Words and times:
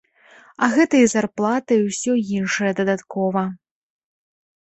А 0.63 0.67
гэта 0.77 0.93
і 1.07 1.09
зарплата, 1.13 1.71
і 1.81 1.91
ўсё 1.91 2.15
іншае 2.37 2.71
дадаткова. 2.81 3.43